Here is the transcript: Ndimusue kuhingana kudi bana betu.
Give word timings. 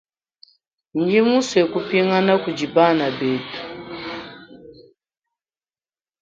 Ndimusue 0.99 1.63
kuhingana 1.73 2.33
kudi 2.43 2.65
bana 2.75 3.05
betu. 3.17 3.59